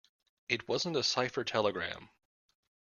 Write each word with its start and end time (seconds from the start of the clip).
It 0.49 0.67
wasn't 0.67 0.95
a 0.95 1.03
cipher 1.03 1.43
telegram. 1.43 2.09